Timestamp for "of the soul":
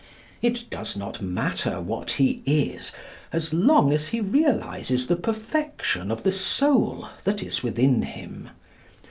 6.09-7.07